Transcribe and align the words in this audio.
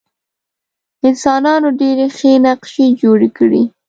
انسانانو 1.07 1.69
ډېرې 1.79 2.05
ښې 2.17 2.31
نقشې 2.45 2.85
جوړې 3.01 3.29
کړې. 3.37 3.63